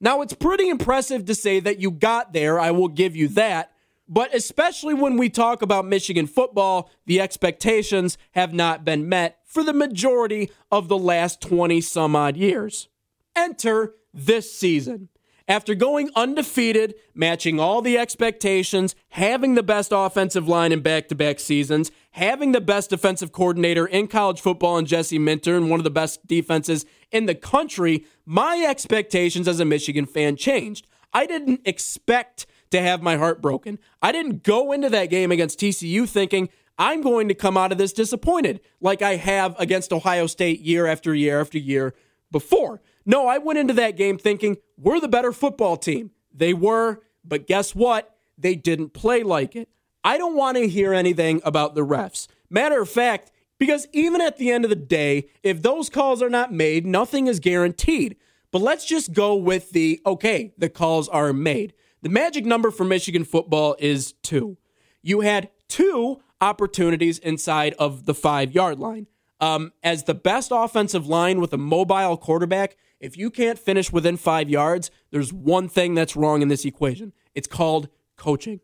Now, 0.00 0.22
it's 0.22 0.34
pretty 0.34 0.68
impressive 0.68 1.24
to 1.24 1.34
say 1.34 1.58
that 1.58 1.80
you 1.80 1.90
got 1.90 2.32
there. 2.32 2.60
I 2.60 2.70
will 2.70 2.86
give 2.86 3.16
you 3.16 3.26
that. 3.30 3.72
But 4.12 4.34
especially 4.34 4.92
when 4.92 5.16
we 5.16 5.30
talk 5.30 5.62
about 5.62 5.86
Michigan 5.86 6.26
football, 6.26 6.90
the 7.06 7.20
expectations 7.20 8.18
have 8.32 8.52
not 8.52 8.84
been 8.84 9.08
met 9.08 9.38
for 9.44 9.62
the 9.62 9.72
majority 9.72 10.50
of 10.72 10.88
the 10.88 10.98
last 10.98 11.40
20 11.40 11.80
some 11.80 12.16
odd 12.16 12.36
years. 12.36 12.88
Enter 13.36 13.94
this 14.12 14.52
season. 14.52 15.10
After 15.46 15.76
going 15.76 16.10
undefeated, 16.16 16.94
matching 17.14 17.60
all 17.60 17.82
the 17.82 17.98
expectations, 17.98 18.96
having 19.10 19.54
the 19.54 19.62
best 19.62 19.92
offensive 19.92 20.48
line 20.48 20.72
in 20.72 20.80
back 20.80 21.06
to 21.08 21.14
back 21.14 21.38
seasons, 21.38 21.92
having 22.12 22.50
the 22.50 22.60
best 22.60 22.90
defensive 22.90 23.30
coordinator 23.30 23.86
in 23.86 24.08
college 24.08 24.40
football 24.40 24.76
in 24.76 24.86
Jesse 24.86 25.18
Minter 25.18 25.56
and 25.56 25.70
one 25.70 25.80
of 25.80 25.84
the 25.84 25.90
best 25.90 26.26
defenses 26.26 26.84
in 27.12 27.26
the 27.26 27.34
country, 27.34 28.04
my 28.26 28.64
expectations 28.68 29.46
as 29.46 29.60
a 29.60 29.64
Michigan 29.64 30.06
fan 30.06 30.34
changed. 30.36 30.86
I 31.12 31.26
didn't 31.26 31.62
expect 31.64 32.46
to 32.70 32.80
have 32.80 33.02
my 33.02 33.16
heart 33.16 33.42
broken. 33.42 33.78
I 34.00 34.12
didn't 34.12 34.42
go 34.42 34.72
into 34.72 34.88
that 34.90 35.06
game 35.06 35.32
against 35.32 35.58
TCU 35.58 36.08
thinking 36.08 36.48
I'm 36.78 37.02
going 37.02 37.28
to 37.28 37.34
come 37.34 37.56
out 37.56 37.72
of 37.72 37.78
this 37.78 37.92
disappointed 37.92 38.60
like 38.80 39.02
I 39.02 39.16
have 39.16 39.54
against 39.58 39.92
Ohio 39.92 40.26
State 40.26 40.60
year 40.60 40.86
after 40.86 41.14
year 41.14 41.40
after 41.40 41.58
year 41.58 41.94
before. 42.30 42.80
No, 43.04 43.26
I 43.26 43.38
went 43.38 43.58
into 43.58 43.74
that 43.74 43.96
game 43.96 44.18
thinking 44.18 44.56
we're 44.78 45.00
the 45.00 45.08
better 45.08 45.32
football 45.32 45.76
team. 45.76 46.10
They 46.32 46.54
were, 46.54 47.02
but 47.24 47.46
guess 47.46 47.74
what? 47.74 48.16
They 48.38 48.54
didn't 48.54 48.94
play 48.94 49.22
like 49.22 49.56
it. 49.56 49.68
I 50.02 50.16
don't 50.16 50.36
want 50.36 50.56
to 50.56 50.68
hear 50.68 50.94
anything 50.94 51.42
about 51.44 51.74
the 51.74 51.84
refs. 51.84 52.28
Matter 52.48 52.80
of 52.80 52.88
fact, 52.88 53.30
because 53.58 53.86
even 53.92 54.22
at 54.22 54.38
the 54.38 54.50
end 54.50 54.64
of 54.64 54.70
the 54.70 54.76
day, 54.76 55.28
if 55.42 55.60
those 55.60 55.90
calls 55.90 56.22
are 56.22 56.30
not 56.30 56.52
made, 56.52 56.86
nothing 56.86 57.26
is 57.26 57.40
guaranteed. 57.40 58.16
But 58.50 58.62
let's 58.62 58.86
just 58.86 59.12
go 59.12 59.36
with 59.36 59.70
the 59.70 60.00
okay, 60.06 60.52
the 60.56 60.70
calls 60.70 61.08
are 61.08 61.32
made. 61.32 61.74
The 62.02 62.08
magic 62.08 62.46
number 62.46 62.70
for 62.70 62.84
Michigan 62.84 63.24
football 63.24 63.76
is 63.78 64.12
two. 64.22 64.56
You 65.02 65.20
had 65.20 65.50
two 65.68 66.20
opportunities 66.40 67.18
inside 67.18 67.74
of 67.78 68.06
the 68.06 68.14
five 68.14 68.52
yard 68.52 68.78
line. 68.78 69.06
Um, 69.40 69.72
as 69.82 70.04
the 70.04 70.14
best 70.14 70.50
offensive 70.52 71.06
line 71.06 71.40
with 71.40 71.52
a 71.52 71.58
mobile 71.58 72.16
quarterback, 72.16 72.76
if 73.00 73.16
you 73.16 73.30
can't 73.30 73.58
finish 73.58 73.90
within 73.90 74.16
five 74.16 74.50
yards, 74.50 74.90
there's 75.10 75.32
one 75.32 75.68
thing 75.68 75.94
that's 75.94 76.16
wrong 76.16 76.42
in 76.42 76.48
this 76.48 76.64
equation. 76.64 77.12
It's 77.34 77.48
called 77.48 77.88
coaching, 78.16 78.60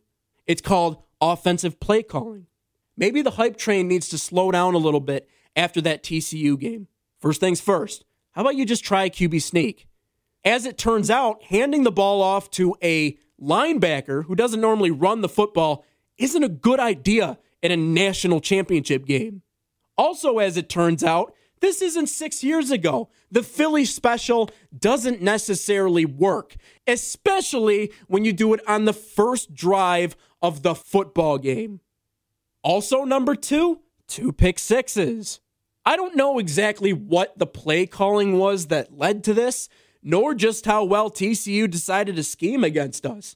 it's 0.46 0.62
called 0.62 1.02
offensive 1.20 1.80
play 1.80 2.02
calling. 2.02 2.46
Maybe 2.96 3.22
the 3.22 3.32
hype 3.32 3.56
train 3.56 3.88
needs 3.88 4.08
to 4.10 4.18
slow 4.18 4.50
down 4.50 4.74
a 4.74 4.78
little 4.78 5.00
bit 5.00 5.28
after 5.54 5.80
that 5.82 6.02
TCU 6.02 6.58
game. 6.58 6.88
First 7.18 7.40
things 7.40 7.60
first, 7.60 8.04
how 8.32 8.42
about 8.42 8.56
you 8.56 8.64
just 8.64 8.84
try 8.84 9.04
a 9.04 9.10
QB 9.10 9.42
sneak? 9.42 9.86
As 10.44 10.64
it 10.64 10.78
turns 10.78 11.10
out, 11.10 11.42
handing 11.44 11.82
the 11.82 11.90
ball 11.90 12.22
off 12.22 12.50
to 12.52 12.76
a 12.82 13.18
linebacker 13.40 14.24
who 14.24 14.34
doesn't 14.34 14.60
normally 14.60 14.90
run 14.90 15.20
the 15.20 15.28
football 15.28 15.84
isn't 16.18 16.42
a 16.42 16.48
good 16.48 16.80
idea 16.80 17.38
in 17.62 17.72
a 17.72 17.76
national 17.76 18.40
championship 18.40 19.06
game. 19.06 19.42
Also, 19.98 20.38
as 20.38 20.56
it 20.56 20.68
turns 20.68 21.02
out, 21.02 21.34
this 21.60 21.80
isn't 21.80 22.08
six 22.08 22.44
years 22.44 22.70
ago. 22.70 23.08
The 23.30 23.42
Philly 23.42 23.84
special 23.84 24.50
doesn't 24.78 25.22
necessarily 25.22 26.04
work, 26.04 26.56
especially 26.86 27.92
when 28.08 28.24
you 28.24 28.32
do 28.32 28.52
it 28.54 28.60
on 28.68 28.84
the 28.84 28.92
first 28.92 29.54
drive 29.54 30.16
of 30.42 30.62
the 30.62 30.74
football 30.74 31.38
game. 31.38 31.80
Also, 32.62 33.04
number 33.04 33.34
two, 33.34 33.80
two 34.06 34.32
pick 34.32 34.58
sixes. 34.58 35.40
I 35.84 35.96
don't 35.96 36.16
know 36.16 36.38
exactly 36.38 36.92
what 36.92 37.38
the 37.38 37.46
play 37.46 37.86
calling 37.86 38.38
was 38.38 38.66
that 38.66 38.96
led 38.96 39.24
to 39.24 39.34
this, 39.34 39.68
nor 40.06 40.36
just 40.36 40.66
how 40.66 40.84
well 40.84 41.10
TCU 41.10 41.68
decided 41.68 42.14
to 42.14 42.22
scheme 42.22 42.62
against 42.62 43.04
us. 43.04 43.34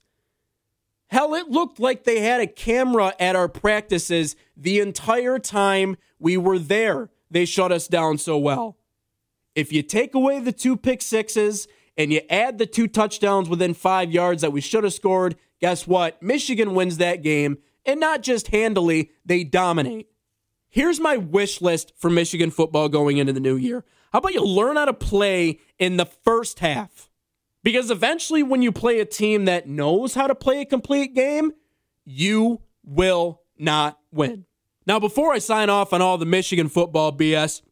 Hell, 1.09 1.35
it 1.35 1.49
looked 1.49 1.81
like 1.81 2.05
they 2.05 2.21
had 2.21 2.41
a 2.41 2.47
camera 2.47 3.13
at 3.19 3.35
our 3.35 3.49
practices 3.49 4.37
the 4.57 4.79
entire 4.79 5.41
time 5.41 5.97
we 6.21 6.37
were 6.37 6.61
there. 6.61 7.11
They 7.29 7.45
shut 7.45 7.73
us 7.73 7.89
down 7.89 8.19
so 8.19 8.39
well. 8.39 8.77
If 9.57 9.73
you 9.73 9.83
take 9.83 10.15
away 10.15 10.39
the 10.39 10.53
two 10.53 10.77
pick 10.77 11.03
sixes 11.03 11.67
and 11.97 12.13
you 12.13 12.21
add 12.31 12.59
the 12.59 12.67
two 12.67 12.87
touchdowns 12.87 13.49
within 13.49 13.75
five 13.75 14.13
yards 14.13 14.41
that 14.43 14.53
we 14.53 14.61
should 14.61 14.85
have 14.85 14.95
scored, 14.95 15.35
guess 15.61 15.89
what? 15.89 16.23
Michigan 16.23 16.77
wins 16.77 16.99
that 16.99 17.21
game. 17.21 17.59
And 17.85 17.99
not 17.99 18.23
just 18.23 18.49
handily, 18.49 19.11
they 19.25 19.43
dominate. 19.43 20.07
Here's 20.69 21.01
my 21.01 21.17
wish 21.17 21.61
list 21.61 21.93
for 21.97 22.11
Michigan 22.11 22.53
football 22.53 22.89
going 22.89 23.17
into 23.17 23.33
the 23.33 23.41
new 23.41 23.57
year. 23.57 23.85
How 24.13 24.19
about 24.19 24.35
you 24.35 24.45
learn 24.45 24.77
how 24.77 24.87
to 24.87 24.93
play 24.93 25.61
in 25.79 25.97
the 25.97 26.05
first 26.07 26.59
half? 26.59 27.11
Because 27.63 27.91
eventually, 27.91 28.43
when 28.43 28.63
you 28.63 28.73
play 28.73 29.01
a 29.01 29.05
team 29.05 29.45
that 29.45 29.69
knows 29.69 30.15
how 30.15 30.27
to 30.27 30.35
play 30.35 30.61
a 30.61 30.67
complete 30.67 31.15
game, 31.15 31.53
you 32.05 32.63
will 32.83 33.43
not 33.59 33.99
win. 34.11 34.47
Now, 34.87 34.99
before 34.99 35.33
I 35.33 35.39
sign 35.39 35.69
off 35.71 35.93
on 35.93 36.03
all 36.03 36.19
the 36.19 36.27
Michigan 36.27 36.69
football 36.69 37.13
BS, 37.13 37.63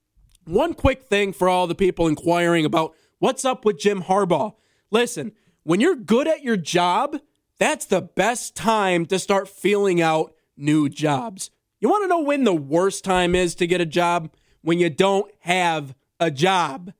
one 0.44 0.74
quick 0.74 1.02
thing 1.02 1.32
for 1.32 1.48
all 1.48 1.66
the 1.66 1.74
people 1.74 2.06
inquiring 2.06 2.64
about 2.64 2.94
what's 3.18 3.44
up 3.44 3.64
with 3.64 3.78
Jim 3.78 4.02
Harbaugh. 4.02 4.54
Listen, 4.90 5.32
when 5.64 5.80
you're 5.80 5.96
good 5.96 6.28
at 6.28 6.42
your 6.42 6.56
job, 6.56 7.18
that's 7.58 7.86
the 7.86 8.02
best 8.02 8.54
time 8.54 9.06
to 9.06 9.18
start 9.18 9.48
feeling 9.48 10.00
out 10.00 10.34
new 10.56 10.88
jobs. 10.88 11.50
You 11.80 11.88
want 11.88 12.04
to 12.04 12.08
know 12.08 12.20
when 12.20 12.44
the 12.44 12.54
worst 12.54 13.04
time 13.04 13.34
is 13.34 13.54
to 13.56 13.66
get 13.66 13.80
a 13.80 13.86
job? 13.86 14.30
When 14.62 14.78
you 14.78 14.90
don't 14.90 15.30
have 15.40 15.94
a 16.20 16.30
job. 16.30 16.92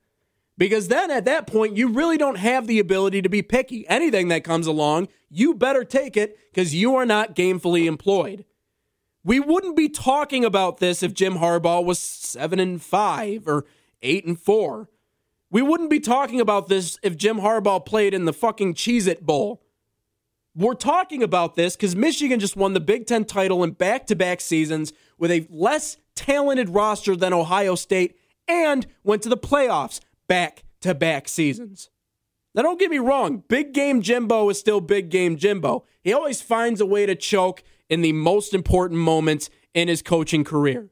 Because 0.57 0.89
then 0.89 1.09
at 1.09 1.25
that 1.25 1.47
point, 1.47 1.77
you 1.77 1.87
really 1.87 2.17
don't 2.17 2.37
have 2.37 2.67
the 2.67 2.79
ability 2.79 3.21
to 3.21 3.29
be 3.29 3.41
picky. 3.41 3.87
Anything 3.87 4.27
that 4.27 4.43
comes 4.43 4.67
along, 4.67 5.07
you 5.29 5.53
better 5.53 5.85
take 5.85 6.17
it 6.17 6.37
because 6.51 6.75
you 6.75 6.95
are 6.95 7.05
not 7.05 7.35
gamefully 7.35 7.85
employed. 7.85 8.43
We 9.23 9.39
wouldn't 9.39 9.77
be 9.77 9.87
talking 9.87 10.43
about 10.43 10.79
this 10.79 11.01
if 11.01 11.13
Jim 11.13 11.35
Harbaugh 11.35 11.83
was 11.83 11.99
7 11.99 12.59
and 12.59 12.81
5 12.81 13.47
or 13.47 13.65
8 14.01 14.25
and 14.25 14.39
4. 14.39 14.89
We 15.49 15.61
wouldn't 15.61 15.89
be 15.89 15.99
talking 15.99 16.41
about 16.41 16.67
this 16.67 16.99
if 17.03 17.17
Jim 17.17 17.39
Harbaugh 17.39 17.85
played 17.85 18.13
in 18.13 18.25
the 18.25 18.33
fucking 18.33 18.75
Cheez 18.75 19.07
It 19.07 19.25
Bowl. 19.25 19.63
We're 20.55 20.73
talking 20.73 21.23
about 21.23 21.55
this 21.55 21.75
because 21.75 21.95
Michigan 21.95 22.39
just 22.39 22.57
won 22.57 22.73
the 22.73 22.79
Big 22.79 23.07
Ten 23.07 23.23
title 23.23 23.63
in 23.63 23.71
back 23.71 24.07
to 24.07 24.15
back 24.15 24.41
seasons 24.41 24.91
with 25.17 25.31
a 25.31 25.47
less 25.49 25.97
talented 26.15 26.69
roster 26.69 27.15
than 27.15 27.31
Ohio 27.31 27.75
State 27.75 28.18
and 28.49 28.87
went 29.03 29.21
to 29.23 29.29
the 29.29 29.37
playoffs 29.37 30.01
back 30.27 30.63
to 30.81 30.93
back 30.93 31.29
seasons. 31.29 31.89
Now, 32.55 32.63
don't 32.63 32.79
get 32.79 32.89
me 32.89 32.97
wrong, 32.97 33.43
big 33.47 33.73
game 33.73 34.01
Jimbo 34.01 34.49
is 34.49 34.59
still 34.59 34.81
big 34.81 35.09
game 35.09 35.37
Jimbo. 35.37 35.85
He 36.01 36.11
always 36.11 36.41
finds 36.41 36.81
a 36.81 36.85
way 36.85 37.05
to 37.05 37.15
choke 37.15 37.63
in 37.89 38.01
the 38.01 38.11
most 38.11 38.53
important 38.53 38.99
moments 38.99 39.49
in 39.73 39.87
his 39.87 40.01
coaching 40.01 40.43
career. 40.43 40.89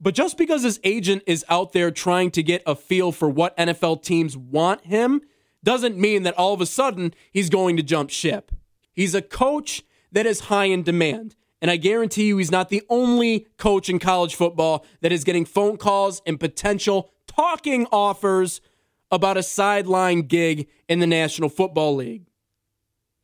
But 0.00 0.14
just 0.14 0.36
because 0.38 0.62
his 0.62 0.78
agent 0.84 1.22
is 1.26 1.44
out 1.48 1.72
there 1.72 1.90
trying 1.90 2.30
to 2.32 2.42
get 2.42 2.62
a 2.66 2.76
feel 2.76 3.10
for 3.10 3.28
what 3.28 3.56
NFL 3.56 4.02
teams 4.02 4.36
want 4.36 4.84
him 4.84 5.22
doesn't 5.64 5.98
mean 5.98 6.22
that 6.22 6.38
all 6.38 6.54
of 6.54 6.60
a 6.60 6.66
sudden 6.66 7.14
he's 7.32 7.50
going 7.50 7.76
to 7.78 7.82
jump 7.82 8.10
ship. 8.10 8.52
He's 8.92 9.14
a 9.14 9.22
coach 9.22 9.82
that 10.12 10.26
is 10.26 10.40
high 10.40 10.66
in 10.66 10.82
demand. 10.82 11.34
And 11.60 11.70
I 11.70 11.76
guarantee 11.76 12.28
you, 12.28 12.38
he's 12.38 12.50
not 12.50 12.68
the 12.68 12.82
only 12.88 13.46
coach 13.56 13.88
in 13.88 13.98
college 13.98 14.34
football 14.34 14.86
that 15.00 15.12
is 15.12 15.24
getting 15.24 15.44
phone 15.44 15.76
calls 15.76 16.22
and 16.24 16.38
potential 16.38 17.10
talking 17.26 17.86
offers 17.90 18.60
about 19.10 19.36
a 19.36 19.42
sideline 19.42 20.22
gig 20.22 20.68
in 20.88 20.98
the 21.00 21.06
National 21.06 21.48
Football 21.48 21.96
League. 21.96 22.26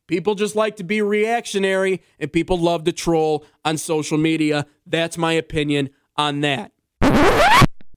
People 0.07 0.35
just 0.35 0.55
like 0.55 0.75
to 0.75 0.83
be 0.83 1.01
reactionary 1.01 2.01
and 2.19 2.31
people 2.31 2.57
love 2.57 2.83
to 2.83 2.91
troll 2.91 3.45
on 3.63 3.77
social 3.77 4.17
media. 4.17 4.67
That's 4.85 5.17
my 5.17 5.33
opinion 5.33 5.89
on 6.15 6.41
that. 6.41 6.71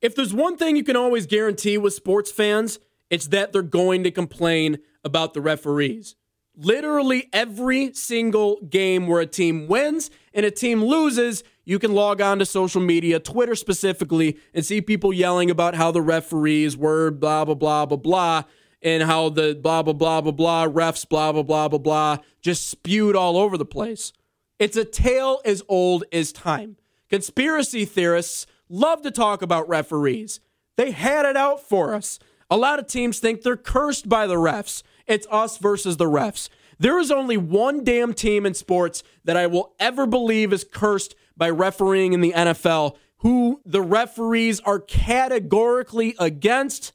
If 0.01 0.15
there's 0.15 0.33
one 0.33 0.57
thing 0.57 0.77
you 0.77 0.85
can 0.85 0.97
always 0.97 1.27
guarantee 1.27 1.77
with 1.77 1.93
sports 1.93 2.31
fans, 2.31 2.79
it's 3.11 3.27
that 3.29 3.53
they're 3.53 3.63
going 3.63 4.05
to 4.05 4.11
complain 4.11 4.79
about 5.05 5.35
the 5.35 5.41
referees. 5.41 6.15
Literally 6.57 7.29
every 7.33 7.93
single 7.93 8.61
game 8.63 9.07
where 9.07 9.21
a 9.21 9.27
team 9.27 9.67
wins 9.67 10.11
and 10.39 10.47
a 10.47 10.53
team 10.53 10.85
loses, 10.85 11.43
you 11.65 11.81
can 11.81 11.93
log 11.93 12.21
on 12.21 12.39
to 12.39 12.47
social 12.47 12.81
media, 12.81 13.19
Twitter 13.19 13.57
specifically, 13.57 14.39
and 14.55 14.65
see 14.65 14.81
people 14.81 15.13
yelling 15.13 15.51
about 15.51 15.75
how 15.75 15.91
the 15.91 16.01
referees 16.01 16.77
were 16.77 17.11
blah, 17.11 17.45
blah, 17.45 17.57
blah, 17.57 17.85
blah, 17.87 17.97
blah, 17.97 18.43
and 18.81 19.03
how 19.03 19.31
the 19.31 19.59
blah, 19.61 19.83
blah, 19.83 19.95
blah, 19.95 20.21
blah, 20.21 20.31
blah, 20.31 20.69
refs, 20.69 21.09
blah, 21.09 21.33
blah, 21.33 21.43
blah, 21.43 21.67
blah, 21.67 21.81
blah, 21.81 22.19
just 22.41 22.69
spewed 22.69 23.17
all 23.17 23.37
over 23.37 23.59
the 23.59 23.65
place. 23.65 24.13
It's 24.61 24.77
a 24.77 24.85
tale 24.85 25.41
as 25.45 25.65
old 25.67 26.05
as 26.13 26.31
time. 26.31 26.77
Conspiracy 27.11 27.85
theorists 27.85 28.47
love 28.69 29.03
to 29.03 29.11
talk 29.11 29.43
about 29.43 29.69
referees. 29.69 30.39
They 30.77 30.93
had 30.93 31.27
it 31.27 31.37
out 31.37 31.69
for 31.69 31.97
us. 31.97 32.21
A 32.49 32.57
lot 32.57 32.79
of 32.79 32.87
teams 32.87 33.19
think 33.19 33.43
they're 33.43 33.57
cursed 33.57 34.09
by 34.09 34.29
the 34.29 34.37
refs. 34.37 34.85
It's 35.05 35.27
us 35.33 35.59
versus 35.59 35.97
the 35.97 36.05
refs. 36.05 36.49
There 36.79 36.99
is 36.99 37.11
only 37.11 37.37
one 37.37 37.83
damn 37.83 38.15
team 38.15 38.47
in 38.47 38.55
sports 38.55 39.03
that 39.25 39.37
I 39.37 39.47
will 39.47 39.75
ever 39.81 40.07
believe 40.07 40.53
is 40.53 40.65
cursed 40.65 41.15
by 41.37 41.51
refereeing 41.51 42.13
in 42.13 42.21
the 42.21 42.33
NFL 42.33 42.97
who 43.19 43.61
the 43.65 43.83
referees 43.83 44.61
are 44.61 44.79
categorically 44.79 46.15
against, 46.19 46.93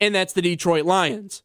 and 0.00 0.14
that's 0.14 0.32
the 0.32 0.42
Detroit 0.42 0.86
Lions. 0.86 1.42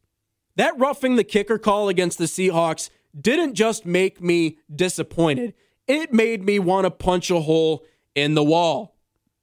That 0.55 0.77
roughing 0.79 1.17
the 1.17 1.23
kicker 1.23 1.57
call 1.57 1.89
against 1.89 2.17
the 2.17 2.25
Seahawks 2.25 2.89
didn't 3.19 3.55
just 3.55 3.85
make 3.85 4.21
me 4.21 4.57
disappointed, 4.73 5.53
it 5.87 6.13
made 6.13 6.43
me 6.43 6.59
want 6.59 6.85
to 6.85 6.91
punch 6.91 7.29
a 7.31 7.41
hole 7.41 7.85
in 8.15 8.33
the 8.33 8.43
wall. 8.43 8.95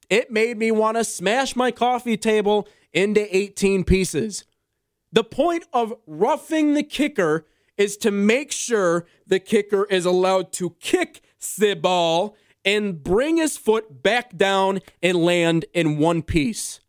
It 0.09 0.31
made 0.31 0.57
me 0.57 0.71
want 0.71 0.97
to 0.97 1.03
smash 1.03 1.55
my 1.55 1.71
coffee 1.71 2.17
table 2.17 2.67
into 2.93 3.35
18 3.35 3.83
pieces. 3.83 4.45
The 5.11 5.23
point 5.23 5.65
of 5.73 5.93
roughing 6.05 6.73
the 6.73 6.83
kicker 6.83 7.45
is 7.77 7.97
to 7.97 8.11
make 8.11 8.51
sure 8.51 9.05
the 9.27 9.39
kicker 9.39 9.85
is 9.85 10.05
allowed 10.05 10.51
to 10.53 10.71
kick 10.79 11.21
the 11.57 11.73
ball 11.73 12.35
and 12.63 13.03
bring 13.03 13.37
his 13.37 13.57
foot 13.57 14.01
back 14.01 14.35
down 14.35 14.79
and 15.03 15.17
land 15.17 15.65
in 15.73 15.97
one 15.97 16.21
piece. 16.21 16.79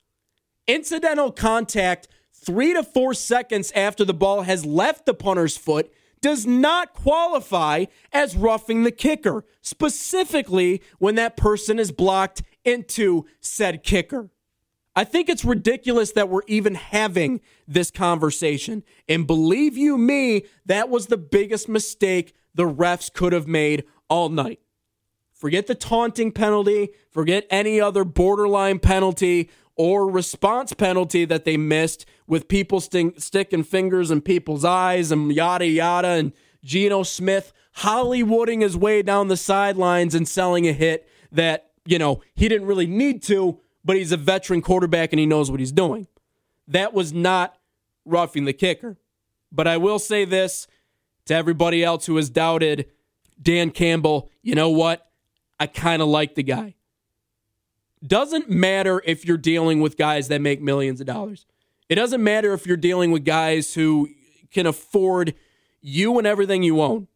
Incidental 0.66 1.30
contact 1.30 2.08
three 2.32 2.72
to 2.72 2.82
four 2.82 3.14
seconds 3.14 3.72
after 3.72 4.04
the 4.04 4.14
ball 4.14 4.42
has 4.42 4.64
left 4.64 5.06
the 5.06 5.14
punter's 5.14 5.56
foot 5.56 5.92
does 6.22 6.46
not 6.46 6.94
qualify 6.94 7.84
as 8.12 8.34
roughing 8.34 8.82
the 8.82 8.90
kicker, 8.90 9.44
specifically 9.60 10.82
when 10.98 11.14
that 11.16 11.36
person 11.36 11.78
is 11.78 11.92
blocked 11.92 12.42
into 12.64 13.26
said 13.40 13.82
kicker. 13.82 14.30
I 14.96 15.04
think 15.04 15.28
it's 15.28 15.44
ridiculous 15.44 16.12
that 16.12 16.30
we're 16.30 16.40
even 16.48 16.74
having 16.74 17.42
this 17.68 17.90
conversation. 17.90 18.82
And 19.08 19.26
believe 19.26 19.76
you 19.76 19.98
me, 19.98 20.44
that 20.64 20.88
was 20.88 21.06
the 21.06 21.18
biggest 21.18 21.68
mistake 21.68 22.34
the 22.54 22.64
refs 22.64 23.12
could 23.12 23.34
have 23.34 23.46
made 23.46 23.84
all 24.08 24.30
night. 24.30 24.60
Forget 25.34 25.66
the 25.66 25.74
taunting 25.74 26.32
penalty, 26.32 26.88
forget 27.10 27.46
any 27.50 27.78
other 27.78 28.04
borderline 28.04 28.78
penalty 28.78 29.50
or 29.76 30.10
response 30.10 30.72
penalty 30.72 31.26
that 31.26 31.44
they 31.44 31.58
missed 31.58 32.06
with 32.26 32.48
people 32.48 32.80
st- 32.80 33.20
sticking 33.20 33.62
fingers 33.62 34.10
in 34.10 34.22
people's 34.22 34.64
eyes 34.64 35.12
and 35.12 35.30
yada 35.30 35.66
yada 35.66 36.08
and 36.08 36.32
Geno 36.64 37.02
Smith 37.02 37.52
Hollywooding 37.80 38.62
his 38.62 38.76
way 38.76 39.02
down 39.02 39.28
the 39.28 39.36
sidelines 39.36 40.14
and 40.14 40.26
selling 40.26 40.66
a 40.66 40.72
hit 40.72 41.06
that, 41.30 41.70
you 41.84 41.98
know, 41.98 42.22
he 42.34 42.48
didn't 42.48 42.66
really 42.66 42.86
need 42.86 43.22
to, 43.24 43.60
but 43.86 43.96
he's 43.96 44.10
a 44.10 44.16
veteran 44.16 44.60
quarterback 44.60 45.12
and 45.12 45.20
he 45.20 45.26
knows 45.26 45.48
what 45.50 45.60
he's 45.60 45.72
doing. 45.72 46.08
That 46.66 46.92
was 46.92 47.12
not 47.12 47.56
roughing 48.04 48.44
the 48.44 48.52
kicker. 48.52 48.98
But 49.52 49.68
I 49.68 49.76
will 49.76 50.00
say 50.00 50.24
this 50.24 50.66
to 51.26 51.34
everybody 51.34 51.84
else 51.84 52.04
who 52.06 52.16
has 52.16 52.28
doubted 52.28 52.90
Dan 53.40 53.70
Campbell, 53.70 54.30
you 54.42 54.56
know 54.56 54.70
what? 54.70 55.08
I 55.60 55.68
kind 55.68 56.02
of 56.02 56.08
like 56.08 56.34
the 56.34 56.42
guy. 56.42 56.74
Doesn't 58.04 58.50
matter 58.50 59.00
if 59.06 59.24
you're 59.24 59.38
dealing 59.38 59.80
with 59.80 59.96
guys 59.96 60.28
that 60.28 60.40
make 60.40 60.60
millions 60.60 61.00
of 61.00 61.06
dollars. 61.06 61.46
It 61.88 61.94
doesn't 61.94 62.22
matter 62.22 62.52
if 62.52 62.66
you're 62.66 62.76
dealing 62.76 63.12
with 63.12 63.24
guys 63.24 63.74
who 63.74 64.08
can 64.50 64.66
afford 64.66 65.34
you 65.80 66.18
and 66.18 66.26
everything 66.26 66.64
you 66.64 66.80
own. 66.80 67.06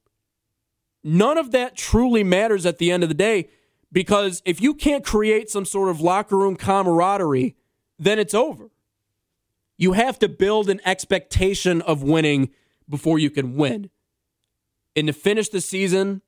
None 1.02 1.36
of 1.36 1.50
that 1.50 1.76
truly 1.76 2.22
matters 2.22 2.64
at 2.64 2.78
the 2.78 2.92
end 2.92 3.02
of 3.02 3.08
the 3.08 3.14
day 3.14 3.48
because 3.92 4.42
if 4.44 4.60
you 4.60 4.74
can't 4.74 5.04
create 5.04 5.50
some 5.50 5.64
sort 5.64 5.88
of 5.88 6.00
locker 6.00 6.36
room 6.36 6.56
camaraderie, 6.56 7.56
then 7.98 8.18
it's 8.18 8.34
over. 8.34 8.70
You 9.76 9.92
have 9.92 10.18
to 10.20 10.28
build 10.28 10.68
an 10.68 10.80
expectation 10.84 11.80
of 11.82 12.02
winning 12.02 12.50
before 12.88 13.18
you 13.18 13.30
can 13.30 13.56
win. 13.56 13.90
And 14.94 15.06
to 15.06 15.12
finish 15.12 15.48
the 15.48 15.60
season 15.60 16.22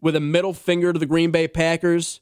with 0.00 0.14
a 0.14 0.20
middle 0.20 0.52
finger 0.52 0.92
to 0.92 0.98
the 0.98 1.06
Green 1.06 1.30
Bay 1.30 1.48
Packers 1.48 2.20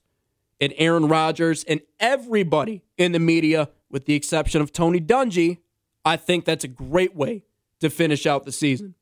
and 0.60 0.72
Aaron 0.76 1.08
Rodgers 1.08 1.64
and 1.64 1.80
everybody 1.98 2.84
in 2.96 3.12
the 3.12 3.18
media, 3.18 3.70
with 3.90 4.06
the 4.06 4.14
exception 4.14 4.60
of 4.60 4.72
Tony 4.72 5.00
Dungy, 5.00 5.58
I 6.04 6.16
think 6.16 6.44
that's 6.44 6.64
a 6.64 6.68
great 6.68 7.16
way 7.16 7.44
to 7.80 7.90
finish 7.90 8.26
out 8.26 8.44
the 8.44 8.52
season. 8.52 8.94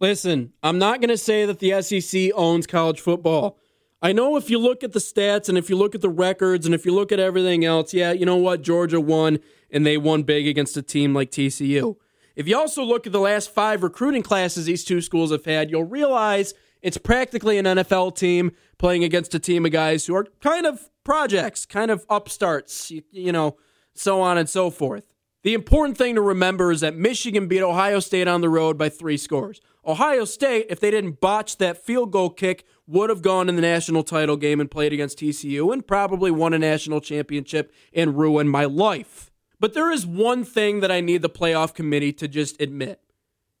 Listen, 0.00 0.52
I'm 0.62 0.78
not 0.78 1.00
going 1.00 1.10
to 1.10 1.18
say 1.18 1.44
that 1.44 1.58
the 1.58 1.82
SEC 1.82 2.30
owns 2.34 2.66
college 2.66 3.00
football. 3.00 3.58
I 4.02 4.12
know 4.12 4.36
if 4.36 4.48
you 4.48 4.58
look 4.58 4.82
at 4.82 4.92
the 4.92 4.98
stats 4.98 5.48
and 5.48 5.58
if 5.58 5.68
you 5.68 5.76
look 5.76 5.94
at 5.94 6.00
the 6.00 6.08
records 6.08 6.64
and 6.64 6.74
if 6.74 6.86
you 6.86 6.94
look 6.94 7.12
at 7.12 7.20
everything 7.20 7.64
else, 7.64 7.92
yeah, 7.92 8.12
you 8.12 8.24
know 8.24 8.36
what? 8.36 8.62
Georgia 8.62 9.00
won 9.00 9.40
and 9.70 9.84
they 9.84 9.98
won 9.98 10.22
big 10.22 10.46
against 10.46 10.76
a 10.76 10.82
team 10.82 11.14
like 11.14 11.30
TCU. 11.30 11.96
If 12.34 12.48
you 12.48 12.56
also 12.56 12.82
look 12.82 13.06
at 13.06 13.12
the 13.12 13.20
last 13.20 13.52
five 13.52 13.82
recruiting 13.82 14.22
classes 14.22 14.64
these 14.64 14.84
two 14.84 15.02
schools 15.02 15.30
have 15.32 15.44
had, 15.44 15.70
you'll 15.70 15.84
realize 15.84 16.54
it's 16.80 16.96
practically 16.96 17.58
an 17.58 17.66
NFL 17.66 18.16
team 18.16 18.52
playing 18.78 19.04
against 19.04 19.34
a 19.34 19.38
team 19.38 19.66
of 19.66 19.72
guys 19.72 20.06
who 20.06 20.14
are 20.14 20.26
kind 20.40 20.64
of 20.64 20.88
projects, 21.04 21.66
kind 21.66 21.90
of 21.90 22.06
upstarts, 22.08 22.90
you, 22.90 23.02
you 23.10 23.32
know, 23.32 23.58
so 23.94 24.22
on 24.22 24.38
and 24.38 24.48
so 24.48 24.70
forth. 24.70 25.04
The 25.42 25.54
important 25.54 25.96
thing 25.96 26.16
to 26.16 26.20
remember 26.20 26.70
is 26.70 26.82
that 26.82 26.94
Michigan 26.94 27.48
beat 27.48 27.62
Ohio 27.62 28.00
State 28.00 28.28
on 28.28 28.42
the 28.42 28.50
road 28.50 28.76
by 28.76 28.90
three 28.90 29.16
scores. 29.16 29.60
Ohio 29.86 30.26
State, 30.26 30.66
if 30.68 30.80
they 30.80 30.90
didn't 30.90 31.20
botch 31.20 31.56
that 31.56 31.82
field 31.82 32.12
goal 32.12 32.28
kick, 32.28 32.66
would 32.86 33.08
have 33.08 33.22
gone 33.22 33.48
in 33.48 33.56
the 33.56 33.62
national 33.62 34.02
title 34.02 34.36
game 34.36 34.60
and 34.60 34.70
played 34.70 34.92
against 34.92 35.18
TCU 35.18 35.72
and 35.72 35.86
probably 35.86 36.30
won 36.30 36.52
a 36.52 36.58
national 36.58 37.00
championship 37.00 37.72
and 37.94 38.18
ruined 38.18 38.50
my 38.50 38.66
life. 38.66 39.30
But 39.58 39.72
there 39.72 39.90
is 39.90 40.06
one 40.06 40.44
thing 40.44 40.80
that 40.80 40.90
I 40.90 41.00
need 41.00 41.22
the 41.22 41.30
playoff 41.30 41.74
committee 41.74 42.12
to 42.14 42.28
just 42.28 42.60
admit. 42.60 43.00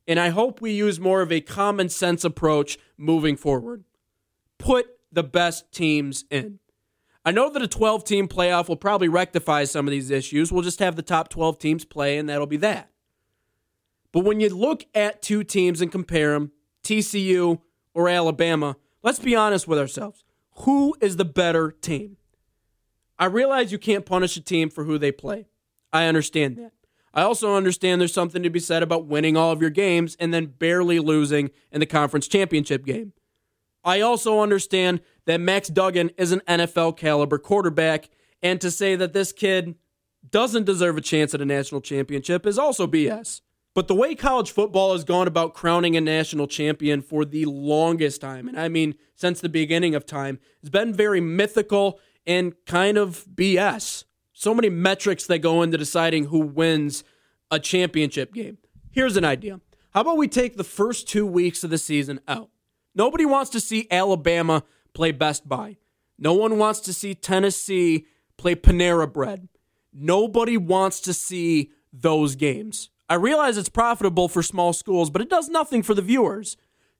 And 0.06 0.20
I 0.20 0.28
hope 0.30 0.60
we 0.60 0.72
use 0.72 1.00
more 1.00 1.22
of 1.22 1.32
a 1.32 1.40
common 1.40 1.88
sense 1.88 2.24
approach 2.24 2.78
moving 2.98 3.36
forward. 3.36 3.84
Put 4.58 4.86
the 5.10 5.22
best 5.22 5.72
teams 5.72 6.24
in. 6.30 6.59
I 7.24 7.32
know 7.32 7.50
that 7.50 7.62
a 7.62 7.68
12 7.68 8.04
team 8.04 8.28
playoff 8.28 8.68
will 8.68 8.76
probably 8.76 9.08
rectify 9.08 9.64
some 9.64 9.86
of 9.86 9.90
these 9.90 10.10
issues. 10.10 10.50
We'll 10.50 10.62
just 10.62 10.78
have 10.78 10.96
the 10.96 11.02
top 11.02 11.28
12 11.28 11.58
teams 11.58 11.84
play, 11.84 12.16
and 12.16 12.28
that'll 12.28 12.46
be 12.46 12.56
that. 12.58 12.90
But 14.12 14.24
when 14.24 14.40
you 14.40 14.48
look 14.48 14.84
at 14.94 15.22
two 15.22 15.44
teams 15.44 15.80
and 15.80 15.92
compare 15.92 16.32
them, 16.32 16.52
TCU 16.82 17.60
or 17.94 18.08
Alabama, 18.08 18.76
let's 19.02 19.18
be 19.18 19.36
honest 19.36 19.68
with 19.68 19.78
ourselves. 19.78 20.24
Who 20.62 20.96
is 21.00 21.16
the 21.16 21.24
better 21.24 21.70
team? 21.70 22.16
I 23.18 23.26
realize 23.26 23.70
you 23.70 23.78
can't 23.78 24.06
punish 24.06 24.36
a 24.36 24.40
team 24.40 24.70
for 24.70 24.84
who 24.84 24.98
they 24.98 25.12
play. 25.12 25.46
I 25.92 26.06
understand 26.06 26.56
that. 26.56 26.72
I 27.12 27.22
also 27.22 27.54
understand 27.54 28.00
there's 28.00 28.14
something 28.14 28.42
to 28.42 28.50
be 28.50 28.60
said 28.60 28.82
about 28.82 29.06
winning 29.06 29.36
all 29.36 29.50
of 29.50 29.60
your 29.60 29.70
games 29.70 30.16
and 30.20 30.32
then 30.32 30.46
barely 30.46 31.00
losing 31.00 31.50
in 31.70 31.80
the 31.80 31.86
conference 31.86 32.28
championship 32.28 32.86
game. 32.86 33.12
I 33.84 34.00
also 34.00 34.40
understand 34.40 35.00
that 35.26 35.40
Max 35.40 35.68
Duggan 35.68 36.10
is 36.16 36.32
an 36.32 36.42
NFL 36.46 36.96
caliber 36.96 37.38
quarterback, 37.38 38.10
and 38.42 38.60
to 38.60 38.70
say 38.70 38.96
that 38.96 39.12
this 39.12 39.32
kid 39.32 39.74
doesn't 40.28 40.64
deserve 40.64 40.96
a 40.96 41.00
chance 41.00 41.34
at 41.34 41.40
a 41.40 41.46
national 41.46 41.80
championship 41.80 42.46
is 42.46 42.58
also 42.58 42.86
BS. 42.86 43.40
But 43.74 43.88
the 43.88 43.94
way 43.94 44.14
college 44.14 44.50
football 44.50 44.92
has 44.92 45.04
gone 45.04 45.28
about 45.28 45.54
crowning 45.54 45.96
a 45.96 46.00
national 46.00 46.46
champion 46.46 47.00
for 47.02 47.24
the 47.24 47.44
longest 47.44 48.20
time, 48.20 48.48
and 48.48 48.58
I 48.58 48.68
mean 48.68 48.96
since 49.14 49.40
the 49.40 49.48
beginning 49.48 49.94
of 49.94 50.06
time, 50.06 50.40
has 50.60 50.70
been 50.70 50.92
very 50.92 51.20
mythical 51.20 52.00
and 52.26 52.54
kind 52.66 52.98
of 52.98 53.24
BS 53.34 54.04
so 54.40 54.54
many 54.54 54.70
metrics 54.70 55.26
that 55.26 55.40
go 55.40 55.62
into 55.62 55.76
deciding 55.76 56.24
who 56.24 56.38
wins 56.38 57.04
a 57.50 57.58
championship 57.58 58.32
game. 58.32 58.56
Here's 58.90 59.18
an 59.18 59.24
idea. 59.24 59.60
How 59.90 60.00
about 60.00 60.16
we 60.16 60.28
take 60.28 60.56
the 60.56 60.64
first 60.64 61.06
two 61.06 61.26
weeks 61.26 61.62
of 61.62 61.68
the 61.68 61.76
season 61.76 62.20
out? 62.26 62.48
Nobody 62.94 63.24
wants 63.24 63.50
to 63.50 63.60
see 63.60 63.86
Alabama 63.90 64.62
play 64.94 65.12
Best 65.12 65.48
Buy. 65.48 65.76
No 66.18 66.34
one 66.34 66.58
wants 66.58 66.80
to 66.80 66.92
see 66.92 67.14
Tennessee 67.14 68.06
play 68.36 68.54
Panera 68.54 69.10
Bread. 69.10 69.48
Nobody 69.92 70.56
wants 70.56 71.00
to 71.00 71.14
see 71.14 71.70
those 71.92 72.36
games. 72.36 72.90
I 73.08 73.14
realize 73.14 73.56
it's 73.56 73.68
profitable 73.68 74.28
for 74.28 74.42
small 74.42 74.72
schools, 74.72 75.10
but 75.10 75.22
it 75.22 75.30
does 75.30 75.48
nothing 75.48 75.82
for 75.82 75.94
the 75.94 76.02
viewers. 76.02 76.56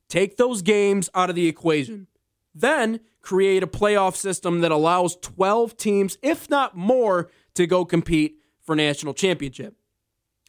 Take 0.09 0.37
those 0.37 0.63
games 0.63 1.09
out 1.15 1.31
of 1.31 1.37
the 1.37 1.47
equation. 1.47 2.09
Then 2.55 3.01
create 3.23 3.63
a 3.63 3.69
playoff 3.69 4.17
system 4.17 4.61
that 4.61 4.73
allows 4.73 5.17
12 5.17 5.77
teams, 5.77 6.19
if 6.23 6.51
not 6.51 6.77
more, 6.77 7.31
to 7.55 7.67
go 7.67 7.85
compete 7.85 8.39
for 8.61 8.75
national 8.75 9.15
championship. 9.15 9.77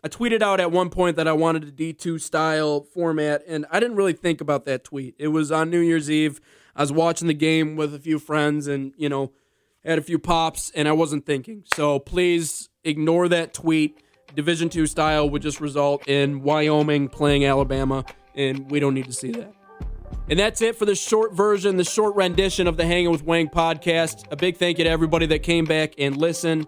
I 0.03 0.07
tweeted 0.07 0.41
out 0.41 0.59
at 0.59 0.71
one 0.71 0.89
point 0.89 1.15
that 1.17 1.27
I 1.27 1.33
wanted 1.33 1.63
a 1.63 1.71
D2 1.71 2.19
style 2.19 2.81
format, 2.81 3.43
and 3.47 3.67
I 3.69 3.79
didn't 3.79 3.97
really 3.97 4.13
think 4.13 4.41
about 4.41 4.65
that 4.65 4.83
tweet. 4.83 5.13
It 5.19 5.27
was 5.27 5.51
on 5.51 5.69
New 5.69 5.79
Year's 5.79 6.09
Eve. 6.09 6.41
I 6.75 6.81
was 6.81 6.91
watching 6.91 7.27
the 7.27 7.35
game 7.35 7.75
with 7.75 7.93
a 7.93 7.99
few 7.99 8.17
friends 8.17 8.65
and, 8.65 8.93
you 8.97 9.09
know, 9.09 9.31
had 9.85 9.99
a 9.99 10.01
few 10.01 10.17
pops, 10.17 10.71
and 10.73 10.87
I 10.87 10.91
wasn't 10.93 11.27
thinking. 11.27 11.65
So 11.75 11.99
please 11.99 12.69
ignore 12.83 13.27
that 13.27 13.53
tweet. 13.53 14.03
Division 14.35 14.69
2 14.69 14.87
style 14.87 15.29
would 15.29 15.43
just 15.43 15.61
result 15.61 16.07
in 16.07 16.41
Wyoming 16.41 17.07
playing 17.07 17.45
Alabama, 17.45 18.03
and 18.33 18.71
we 18.71 18.79
don't 18.79 18.95
need 18.95 19.05
to 19.05 19.13
see 19.13 19.31
that. 19.33 19.53
And 20.29 20.39
that's 20.39 20.61
it 20.61 20.77
for 20.77 20.85
the 20.85 20.95
short 20.95 21.33
version, 21.33 21.77
the 21.77 21.83
short 21.83 22.15
rendition 22.15 22.65
of 22.65 22.77
the 22.77 22.85
Hanging 22.85 23.11
with 23.11 23.23
Wang 23.23 23.49
podcast. 23.49 24.25
A 24.31 24.35
big 24.35 24.57
thank 24.57 24.77
you 24.77 24.85
to 24.85 24.89
everybody 24.89 25.25
that 25.27 25.43
came 25.43 25.65
back 25.65 25.93
and 25.99 26.17
listened. 26.17 26.65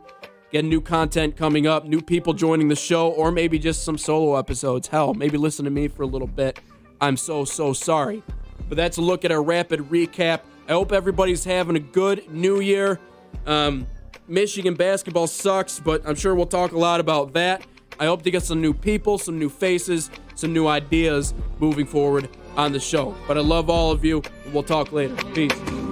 Get 0.53 0.65
new 0.65 0.81
content 0.81 1.35
coming 1.35 1.65
up, 1.65 1.85
new 1.85 1.99
people 1.99 2.31
joining 2.31 2.67
the 2.67 2.75
show, 2.75 3.09
or 3.09 3.31
maybe 3.31 3.57
just 3.57 3.83
some 3.83 3.97
solo 3.97 4.35
episodes. 4.35 4.87
Hell, 4.87 5.15
maybe 5.15 5.35
listen 5.35 5.65
to 5.65 5.71
me 5.71 5.87
for 5.87 6.03
a 6.03 6.05
little 6.05 6.27
bit. 6.27 6.59
I'm 7.01 7.17
so, 7.17 7.43
so 7.43 7.73
sorry. 7.73 8.21
But 8.69 8.77
that's 8.77 8.97
a 8.97 9.01
look 9.01 9.25
at 9.25 9.31
our 9.31 9.41
rapid 9.41 9.79
recap. 9.89 10.41
I 10.69 10.73
hope 10.73 10.91
everybody's 10.91 11.43
having 11.43 11.75
a 11.75 11.79
good 11.79 12.31
new 12.31 12.59
year. 12.59 12.99
Um, 13.47 13.87
Michigan 14.27 14.75
basketball 14.75 15.25
sucks, 15.25 15.79
but 15.79 16.07
I'm 16.07 16.13
sure 16.13 16.35
we'll 16.35 16.45
talk 16.45 16.71
a 16.71 16.77
lot 16.77 16.99
about 16.99 17.33
that. 17.33 17.65
I 17.99 18.05
hope 18.05 18.21
to 18.21 18.29
get 18.29 18.43
some 18.43 18.61
new 18.61 18.75
people, 18.75 19.17
some 19.17 19.39
new 19.39 19.49
faces, 19.49 20.11
some 20.35 20.53
new 20.53 20.67
ideas 20.67 21.33
moving 21.57 21.87
forward 21.87 22.29
on 22.55 22.73
the 22.73 22.79
show. 22.79 23.15
But 23.27 23.39
I 23.39 23.41
love 23.41 23.71
all 23.71 23.91
of 23.91 24.05
you. 24.05 24.21
We'll 24.51 24.61
talk 24.61 24.91
later. 24.91 25.15
Peace. 25.33 25.82